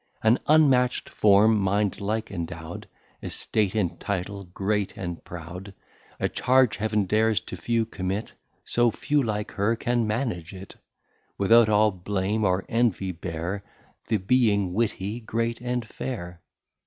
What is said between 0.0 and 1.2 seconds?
II. An unmatch't